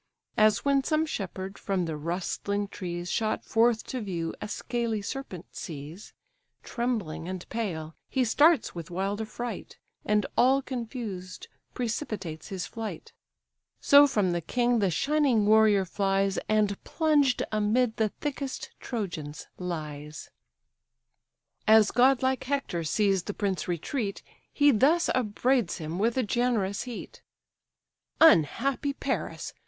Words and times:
As 0.35 0.65
when 0.65 0.83
some 0.83 1.05
shepherd, 1.05 1.59
from 1.59 1.85
the 1.85 1.95
rustling 1.95 2.67
trees 2.69 3.11
Shot 3.11 3.45
forth 3.45 3.83
to 3.83 4.01
view, 4.01 4.33
a 4.41 4.47
scaly 4.47 5.03
serpent 5.03 5.45
sees, 5.55 6.11
Trembling 6.63 7.27
and 7.27 7.47
pale, 7.49 7.93
he 8.09 8.25
starts 8.25 8.73
with 8.73 8.89
wild 8.89 9.21
affright 9.21 9.77
And 10.03 10.25
all 10.35 10.63
confused 10.63 11.47
precipitates 11.75 12.47
his 12.47 12.65
flight: 12.65 13.13
So 13.79 14.07
from 14.07 14.31
the 14.31 14.41
king 14.41 14.79
the 14.79 14.89
shining 14.89 15.45
warrior 15.45 15.85
flies, 15.85 16.39
And 16.49 16.83
plunged 16.83 17.43
amid 17.51 17.97
the 17.97 18.09
thickest 18.09 18.71
Trojans 18.79 19.45
lies. 19.59 20.31
As 21.67 21.91
godlike 21.91 22.45
Hector 22.45 22.83
sees 22.83 23.21
the 23.21 23.35
prince 23.35 23.67
retreat, 23.67 24.23
He 24.51 24.71
thus 24.71 25.11
upbraids 25.13 25.77
him 25.77 25.99
with 25.99 26.17
a 26.17 26.23
generous 26.23 26.85
heat: 26.85 27.21
"Unhappy 28.19 28.93
Paris! 28.93 29.53